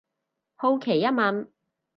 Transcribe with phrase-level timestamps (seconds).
[0.55, 1.49] 好奇一問